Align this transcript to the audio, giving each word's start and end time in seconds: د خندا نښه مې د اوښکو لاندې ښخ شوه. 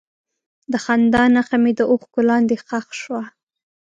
د 0.71 0.73
خندا 0.83 1.23
نښه 1.35 1.57
مې 1.63 1.71
د 1.79 1.81
اوښکو 1.91 2.19
لاندې 2.29 2.55
ښخ 2.65 2.87
شوه. 3.01 3.21